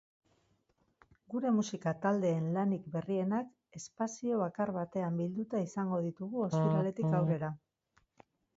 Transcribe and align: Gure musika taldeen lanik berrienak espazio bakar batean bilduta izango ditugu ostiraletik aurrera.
Gure 1.33 1.51
musika 1.57 1.93
taldeen 2.05 2.47
lanik 2.55 2.87
berrienak 2.95 3.53
espazio 3.81 4.41
bakar 4.45 4.73
batean 4.81 5.21
bilduta 5.23 5.63
izango 5.69 6.03
ditugu 6.09 6.45
ostiraletik 6.49 7.17
aurrera. 7.23 7.55